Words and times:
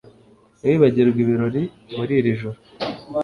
Ntiwibagirwe 0.59 1.19
ibirori 1.23 1.63
muri 1.95 2.13
iri 2.19 2.31
joro 2.39 2.57